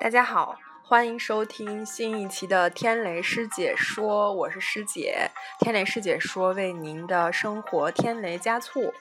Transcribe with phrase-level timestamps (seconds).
[0.00, 5.30] 大家好，欢迎收听新一期的天雷师姐说，我是师姐。
[5.58, 8.94] 天雷师姐说为您的生活添雷加醋。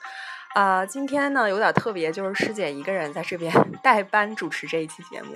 [0.55, 5.33] 啊，今天呢有点特别，就是师姐一个人在这边 代班主持这一期节目。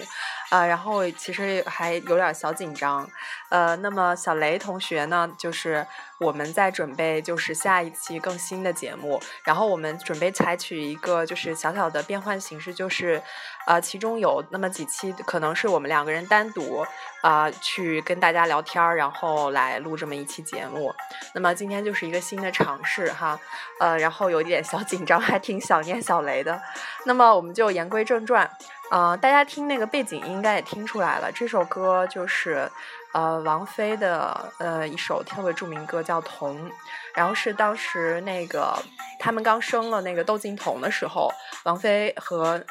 [0.54, 3.10] 啊，然后其实还有点小紧张。
[3.50, 5.86] 呃，那么小雷同学呢，就是
[6.20, 13.24] 我们在准备就是下一期更新的节目，然后我们准备采取一个就是小小的变换形式，就是。
[13.66, 16.86] 呃，其中有那么几期，可能是我们两个人单独
[17.22, 20.94] 啊去跟大家聊天儿，然后来录这么一期节目。
[21.34, 23.40] 那么今天就是一个新的尝试哈，
[23.80, 26.62] 呃，然后有一点小紧张，还挺想念小雷的。
[27.06, 28.52] 那么我们就言归正传，
[28.92, 32.70] 呃，大家听那个背景应该也听出来了，这首歌就是
[33.14, 36.70] 呃王菲的呃一首特别著名歌叫《童》，
[37.16, 38.78] 然后是当时那个
[39.20, 41.32] 他们刚生了那个窦靖童的时候，
[41.64, 42.64] 王菲和。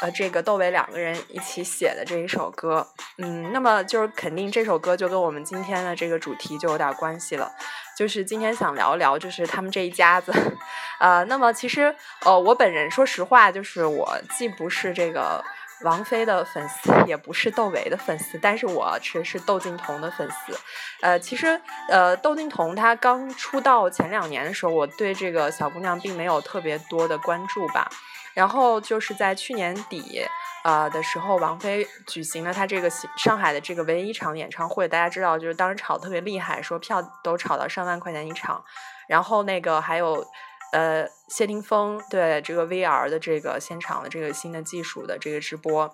[0.00, 2.86] 呃，这个窦唯两个人一起写的这一首歌，
[3.16, 7.50] 嗯，那么就是肯定这首歌就跟我们今天的这个主题就有点关系了，
[7.96, 10.32] 就是今天想聊聊就是他们这一家子，
[11.00, 11.92] 呃，那么其实
[12.24, 15.44] 呃我本人说实话，就是我既不是这个
[15.82, 20.56] 王菲的粉丝，也不是窦唯的粉丝，但是我其实是窦靖童的粉丝，
[21.00, 27.90] 呃，其实呃窦靖童她刚出道前两年的时候，我对这个小姑娘并没有特别多的关注吧。
[28.38, 30.24] 然后就是在去年底，
[30.62, 34.86] 呃的时候，王菲举行了她这个上海的这个唯一一场演唱会。
[34.86, 38.64] 大家知道，就是当时炒特别厉害，说票都炒到上万块钱一场。
[39.08, 40.24] 然后那个还有，
[40.72, 45.92] 呃，谢霆锋对这个 VR 的这个现场的这个新的技术的这个直播。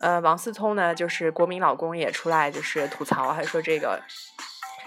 [0.00, 4.02] 呃，王思聪呢，就是国民老公也出来就是吐槽，还说这个。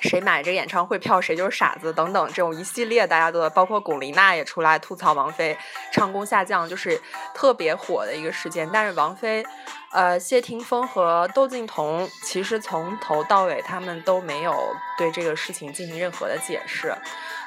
[0.02, 5.58] 谁买这演唱会票谁就是傻子等等这种一系列大家都包括龚琳娜也出来吐槽王菲
[5.94, 7.00] 唱功下降，就是
[7.34, 8.70] 特别火的一个事件。
[8.74, 9.46] 但是王菲、
[9.92, 16.94] 呃谢霆锋和窦靖童其实从头到尾他们都没有对这个事情进行任何的解释。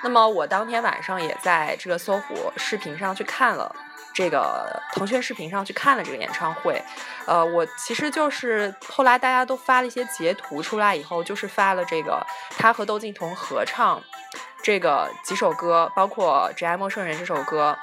[0.03, 3.75] 那么我当天晚上也在这个搜狐视频上去看了。
[4.15, 6.81] 这个腾讯视频上去看了这个演唱会，
[7.27, 12.25] 呃，我其实就是后来大家都发了一些截图出来以后，就是发了这个
[12.57, 14.01] 他和窦靖童合唱
[14.63, 17.77] 这个几首歌，包括《只爱陌生人》这首歌，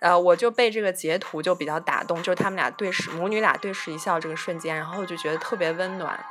[0.00, 6.22] 呃，我就被这个截图就比较打动，就是他们俩对视，母女俩对视一笑这个瞬间，然后就觉得特别温暖。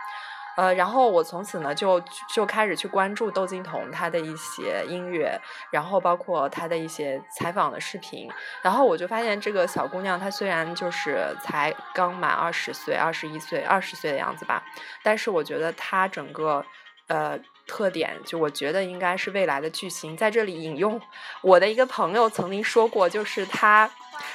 [0.58, 2.02] 呃，然后我从此呢就
[2.34, 8.28] 就开始去关注窦靖童他的一些音乐，然后包括他的一些采访的视频，
[8.64, 14.64] 然后我就发现这个小姑娘她虽然就是才刚满二十岁，二十一岁、二十岁的样子吧，
[15.04, 16.66] 但是我觉得她整个
[17.06, 20.18] 呃特点，就我觉得应该是未来的巨星。
[20.18, 21.00] 在这里引用
[21.44, 23.88] 我的一个朋友曾经说过，就是他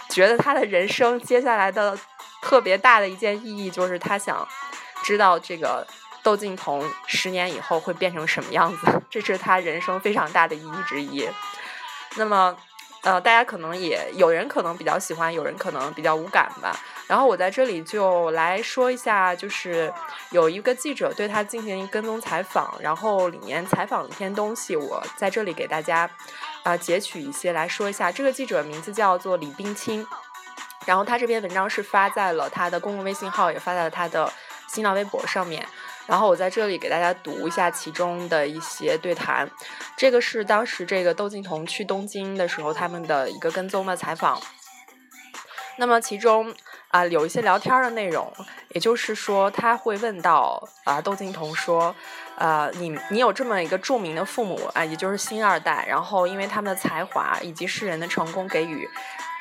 [0.09, 1.99] 觉得他的人生接下来的
[2.41, 4.47] 特别大的一件意义，就是他想
[5.03, 5.85] 知道这个。
[6.23, 9.03] 窦靖童十年以后会变成什么样子？
[9.11, 11.29] 这是他人生非常大的意义之一。
[12.17, 12.57] 那么，
[13.03, 16.79] 呃，大家可能也有人可能比较喜欢，有人可能比较无感吧。
[17.09, 19.93] 然后我在这里就来说一下，就是
[20.31, 26.09] 有一个记者对他进行跟踪采访，然后里面采访了一篇东西，我在这里给大家
[26.63, 28.13] 啊截取一些来说一下。
[28.13, 30.07] 这个记者名字叫做李冰清，
[30.87, 34.33] 然后他这篇文章是发在了他的公共微信号，也发在了他的
[34.69, 35.67] 新浪微博上面。
[36.07, 39.49] 然后我在这里给大家读一下其中的一些对谈，
[39.97, 44.41] 这个是当时这个窦靖童去东京的时候他们的一个跟踪的采访。
[45.79, 46.55] 那么其中
[46.89, 48.31] 啊有一些聊天的内容，
[48.71, 51.95] 也就是说他会问到啊窦靖童说，
[52.37, 58.89] 呃你你有这么一个著名的父母啊，也就是星二代，然后因为他们的才华以及世人的成功给予。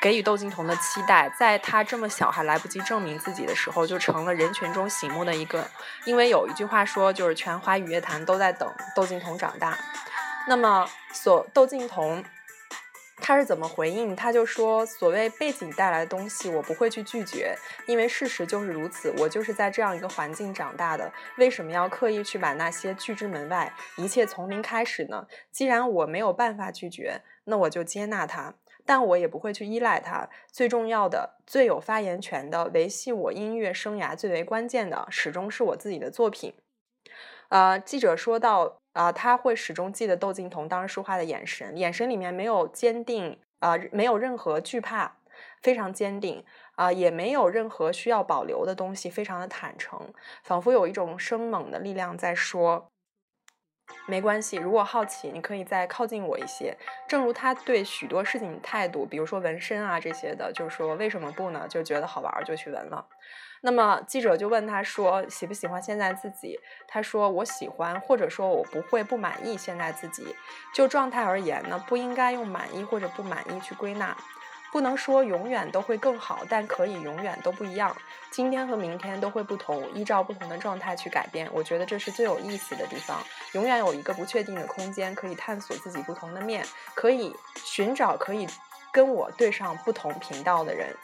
[0.02, 5.64] 给予窦靖童的期待，在他这么小还来不及证明自己的时候，就成了人群中醒目的一个。
[6.04, 9.78] 因为有一句话说，就是全华语乐坛都在等窦靖童长大。
[10.48, 12.24] 那么，所窦靖童
[13.18, 14.16] 他是怎么回应？
[14.16, 17.56] 他就说：“所谓背景带来的东西，我不会去拒绝，
[17.86, 19.14] 因为事实就是如此。
[19.18, 23.72] 我就是在这样一个环境长大的，为什么要刻意去把那些拒之门外？
[23.94, 25.28] 一切从零开始呢？
[25.52, 30.28] 既然我没有办法拒绝，那我就接纳它。”但我也不会去依赖它。
[30.50, 36.54] 最重要的、最有发言权的、维系我音乐生涯最为关键的，始终是我自己的作品。
[37.48, 45.16] 呃，记者说到，啊，他会始终记得窦靖童当时说话的眼神，眼神里面没有坚定，啊，没有任何惧怕，
[45.60, 46.44] 非常坚定，
[46.76, 50.12] 啊，也没有任何需要保留的东西，非常的坦诚，
[50.42, 52.91] 仿佛有一种生猛的力量在说。
[54.06, 56.76] 没关系，如果好奇，你可以再靠近我一些。
[57.08, 61.66] 正如他对许多事情态度，比如说纹身啊这些的，就是说为什么不呢？
[61.68, 63.06] 就觉得好玩就去纹了。
[63.64, 66.58] 那么记者就问他说喜不喜欢现在自己？
[66.88, 70.34] 他说我喜欢，或者说我不会不满意现在自己。
[70.74, 74.16] 就状态而言呢，不应该用满意或者不满意去归纳。
[74.72, 77.94] 不能说永远都会更好，但可以永远都不一样。
[78.30, 81.46] 今天和明天都会不同，依照不同的状态去改变。
[81.52, 83.22] 我觉得这是最有意思的地方。
[83.52, 86.64] 永远有一个不确定的空间，可以探索自己不同的面，
[86.94, 88.48] 可以寻找可以
[88.90, 90.96] 跟我对上不同频道的人。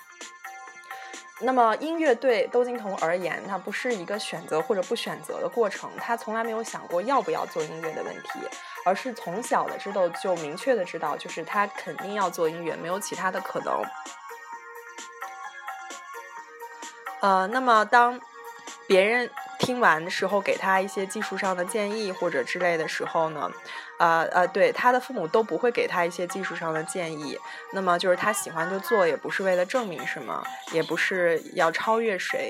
[1.41, 5.89] 那么，音乐对窦靖童而言，它不是一个选择或者不选择的过程。
[5.99, 8.41] 他从来没有想过要不要做音乐的问题，
[8.85, 13.83] 而是从小的知道就明确的知道，就是他肯定要做音乐，没有其他的可能。
[17.21, 18.21] 呃，那么当
[18.87, 19.31] 别人。
[19.61, 23.51] 听完的时候，给他一些技术上的建议或者之类的时候呢，
[23.99, 27.37] 呃呃，对他的父母都不会给他一些技术上的建议。
[27.73, 32.49] 那么就是他喜欢就做，也不是为了证明什么，也不是要超越谁。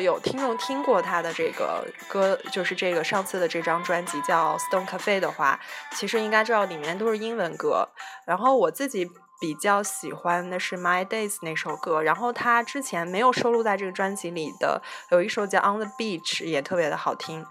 [0.00, 5.58] 有听众听过他的这个歌，就是这个上次的这张专辑叫《Stone Cafe》的话，
[5.92, 7.88] 其实应该知道里面都是英文歌。
[8.26, 9.10] 然后我自己
[9.40, 12.02] 比较喜欢的是《My Days》那首歌。
[12.02, 17.44] 然后他之前没有收录在这个专辑里的有一首叫《On the Beach》，也特别的好听。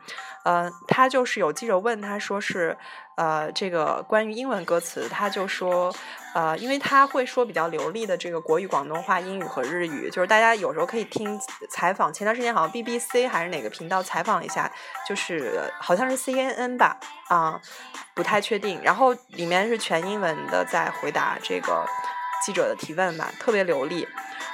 [0.45, 2.77] 呃，他就是有记者问他说是。
[3.15, 5.93] 呃，这个关于英文歌词，他就说，
[6.33, 11.39] 呃，因为他会说比较流利的这个国语、广东话、英语和日语，就是大家有时候可以听
[11.69, 12.11] 采访。
[12.11, 14.71] 前段时间好像 BBC 还是哪个频道采访一下，
[15.07, 17.61] 就是好像是 CNN 吧，啊，
[18.15, 18.81] 不太确定。
[18.83, 21.85] 然后里面是全英文的在回答这个
[22.43, 24.07] 记者的提问吧，特别流利。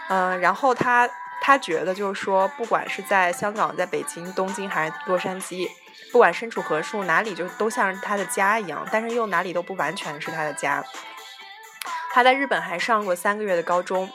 [0.09, 1.09] 嗯，然后他
[1.41, 5.69] 他觉得就是说，不管是在香港、在北京、东京还是洛杉矶。
[6.11, 10.83] 不管身处何处，哪里就都像是他的家一样，但是又哪里都不完全是他的家。
[12.11, 14.09] 他在日本还上过三个月的高中，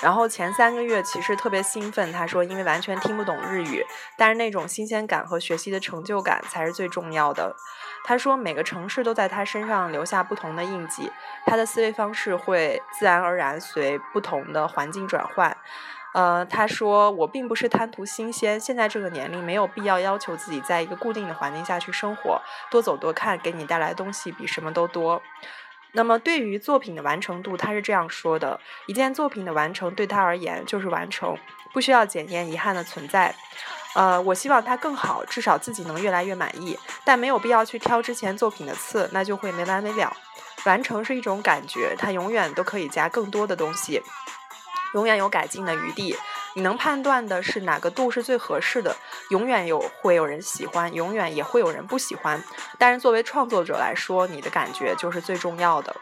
[0.00, 2.12] 然后前三个月其实特别兴奋。
[2.12, 3.84] 他说，因为完全听不懂日语，
[4.16, 7.56] 但是那种新鲜感和学习的成就感才是最重要的。
[8.04, 11.10] 他说，每个城市都在他身上留下不同的印记，
[11.44, 15.56] 他的思维方式会自然而然随不同的环境转换。
[16.12, 25.22] 呃，他说我并不是贪图新鲜，现在这个年龄没有必要要求自己在一个固定的环境下去生活，多走多看给你带来东西比什么都多。
[25.92, 31.36] 那么对于作品的完成度，他是这样说的：一件作品的完成对他而言就是完成，
[31.72, 33.34] 不需要检验遗憾的存在。
[33.94, 40.16] 呃，我希望它更好，至少自己能越来越满意，但没有必要去挑之前作品的刺，那就会没完没了。
[40.64, 44.02] 完成是一种感觉，它永远都可以加更多的东西。
[44.94, 46.16] 永远有改进的余地，
[46.54, 48.94] 你能判断的是哪个度是最合适的。
[49.30, 52.42] 永远有会有人喜欢，永远也会有人不喜欢。
[52.78, 55.96] 但是作为创作者来说，你的感觉就是最重要的。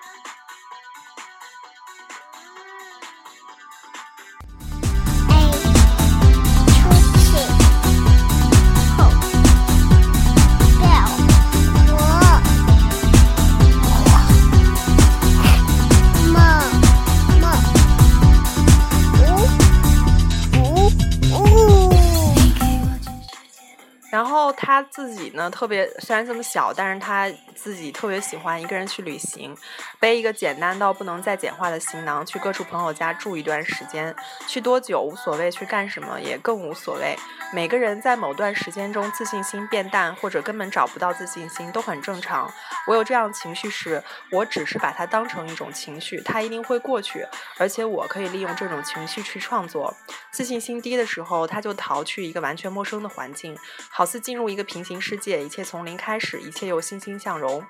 [24.11, 29.57] 然后他自己呢，特别虽然这么小，但是他自己特别喜欢一个人去旅行，
[29.99, 34.15] 背一个简单到不能再简化的行囊，去各处朋友家住一段时间，
[34.49, 37.17] 去多久无所谓，去干什么也更无所谓。
[37.53, 42.53] 每个人在某段时间中自信心变淡，或者根本找不到自信心，都很正常。
[42.87, 47.27] 我有这样情绪时，我只是把它当成一种情绪，它一定会过去，
[47.59, 49.95] 而且我可以利用这种情绪去创作。
[50.31, 53.57] 自信心低的时候，他就逃去一个完全陌生的环境，
[54.01, 57.67] 好似进入一个平行世界，一切从零开始，一切又欣欣向荣。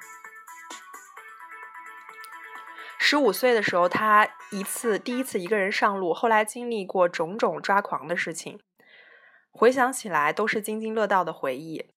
[3.01, 8.61] 十五岁的时候，他一次第一次一个人上路，后来经历过种种抓狂的事情。
[9.51, 11.91] 回想起来，都是津津乐道的回忆。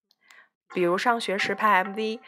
[0.74, 2.20] 比如上学时拍 MV，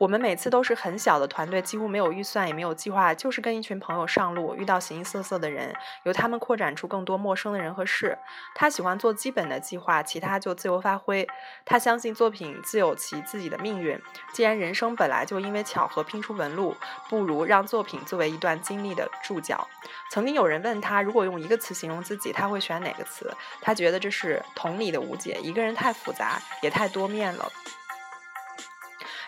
[0.00, 8.16] 我们每次都是很小的团队，几乎没有预算，也没有计划，就是跟一群朋友上路，遇到形形色色的人，由他们扩展出更多陌生的人和事。
[8.54, 11.28] 他喜欢做基本的计划，其他就自由发挥。
[11.66, 14.00] 他相信作品自有其自己的命运。
[14.32, 16.74] 既然人生本来就因为巧合拼出纹路，
[17.10, 19.68] 不如让作品作为一段经历的注脚。
[20.10, 23.30] 曾经有人问他，如果用一个词形容自己，他会选哪个词？
[23.60, 25.38] 他觉得这是同理的无解。
[25.42, 27.46] 一个人太复杂，也太多面了。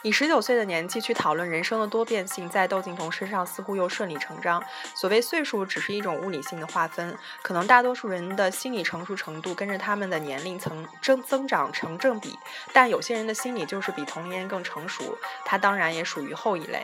[0.03, 4.63] 以十九岁的年纪去讨论人生的多变性，在窦靖童身上似乎又顺理成章。
[4.95, 12.39] 所谓岁数，只是一种物理性的划分，可能大多数人的心理成熟程度跟着他们的年龄层增增长成正比，
[12.73, 16.83] 但有些人的心理就是比同龄人更成熟，他当然也属于后一类。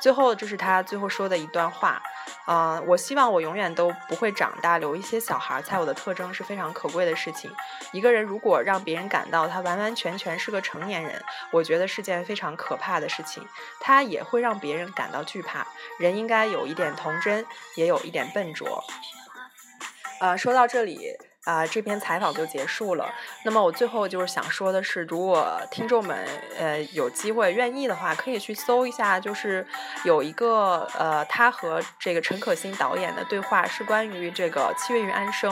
[0.00, 2.02] 最后，这是他最后说的一段话。
[2.46, 7.50] 呃，我希望我永远都不会长大，留一些小孩猜我的特征是非常可贵的事情。
[7.92, 13.42] 一个人如果让别人感到他完完全全是个成年人，我觉得是件非常可怕的事情。
[13.80, 15.66] 它也会让别人感到惧怕。
[15.98, 17.46] 人应该有一点童真，
[17.76, 18.84] 也有一点笨拙。
[20.20, 21.16] 呃，说到这里。
[21.48, 23.10] 啊，这篇采访就结束了。
[23.42, 26.28] 那么我最后就是想说的是，如果听众们
[26.58, 29.66] 呃有机会愿意的话，可以去搜一下，就是
[30.04, 35.50] 有一个呃他和这个陈可辛导演的对话，是关于这个《七月与安生》。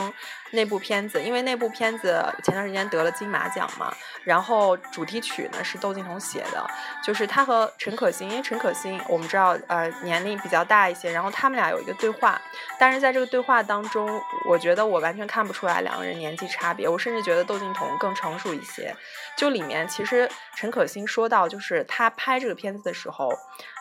[0.51, 6.65] 那部片子，因为那部片子前段时间得了金马奖嘛，然后主题曲呢是窦靖童写的，
[7.03, 12.41] 就是他和陈可辛，因为陈可辛我们知道呃年龄比较大一些，然后他们俩有一个对话，
[12.79, 14.09] 但是在这个对话当中，
[14.47, 18.93] 我觉得我完全看不出来两个人年纪差别，我甚至觉得窦靖童更成熟一些。
[19.37, 23.31] 就里面其实陈可辛说到，就是他拍这个片子的时候，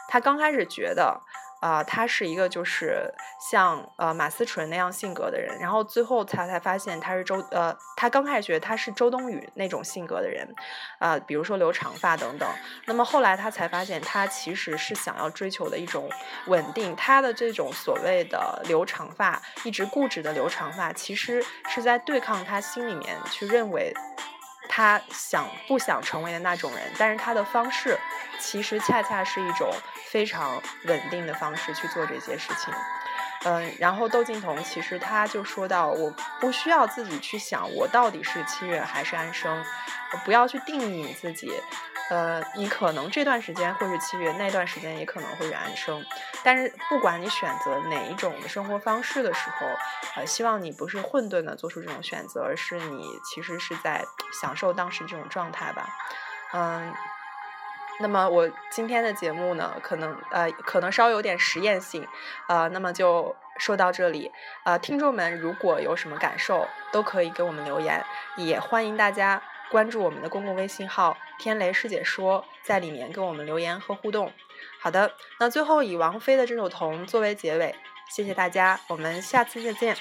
[0.08, 1.20] 他刚开始觉得。
[1.60, 3.12] 啊，他是一个就是
[3.50, 10.46] 像呃马思纯那样性格的人，然后最后他才发现他是周呃，他刚开始觉得他是周冬雨那种性格的人，
[10.98, 12.48] 啊，比如说留长发等等。
[12.86, 16.08] 那么后来他才发现，他其实是想要追求的一种
[16.46, 16.94] 稳定。
[16.94, 23.92] 他的这种所谓的留长发，一直固执的留长发，其实是在对抗他心里面去认为。
[24.68, 27.98] 他想不想成为的那种人，但是他的方式
[28.38, 29.72] 其实恰恰是一种
[30.10, 32.72] 非常稳定的方式去做这些事情。
[33.44, 39.64] 嗯，然后窦靖童其实他就说到，我不需要自己去想我到底是七月还是安生，
[40.24, 41.52] 不要去定义你自己。
[42.08, 46.04] 呃，你可能这段时间会是七月，那段时间也可能会是安生，
[46.44, 49.66] 但是不管你选择哪一种的生活方式的时候，
[50.14, 54.04] 呃，希望你不是混沌的做出这种选择，而是你其实是在
[54.40, 55.88] 享受当时这种状态吧。
[56.52, 56.94] 嗯，
[57.98, 62.06] 那么我今天的节目呢，可能呃可能稍微有点实验性，
[62.46, 64.30] 呃，那么就说到这里。
[64.64, 68.04] 呃，听众们如果有什么感受，都可以给我们留言，
[68.36, 69.42] 也欢迎大家。
[69.70, 74.32] 关注我们的公共微信号“天雷师姐说”，在里面跟我们留言和互动。
[74.80, 77.74] 好的，那最后以王菲的这首《童》作为结尾，
[78.10, 79.96] 谢谢大家，我们下次再见。